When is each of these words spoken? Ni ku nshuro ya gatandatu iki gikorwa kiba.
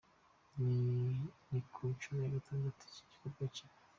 Ni 1.49 1.59
ku 1.71 1.79
nshuro 1.93 2.17
ya 2.23 2.33
gatandatu 2.35 2.79
iki 2.87 3.01
gikorwa 3.09 3.43
kiba. 3.55 3.75